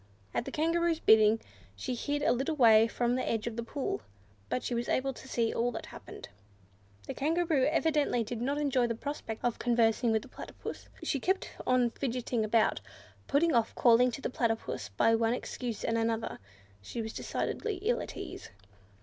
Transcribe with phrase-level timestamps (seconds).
[0.33, 1.39] At the Kangaroo's bidding,
[1.75, 4.01] she hid a little way from the edge of the pool,
[4.49, 6.27] but she was able to see all that happened.
[7.05, 10.89] The Kangaroo evidently did not enjoy the prospect of conversing with the Platypus.
[11.03, 12.81] She kept on fidgeting about,
[13.27, 16.39] putting off calling to the Platypus by one excuse and another:
[16.81, 18.49] she was decidedly ill at ease.